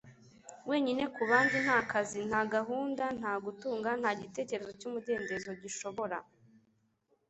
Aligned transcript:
wenyine 0.69 1.03
ku 1.15 1.21
bandi. 1.29 1.57
nta 1.65 1.79
kazi, 1.91 2.19
nta 2.29 2.41
gahunda, 2.55 3.05
nta 3.19 3.33
gutunga, 3.45 3.89
nta 4.01 4.11
gitekerezo 4.21 4.71
cy 4.79 4.85
'umudendezo 4.87 5.49
gishobora 5.61 6.17